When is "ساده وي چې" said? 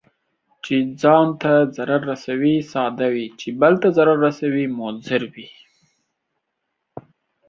2.71-3.47